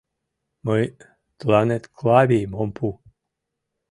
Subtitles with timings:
[0.65, 0.83] Мый
[1.37, 2.87] тыланет Клавийым ом пу!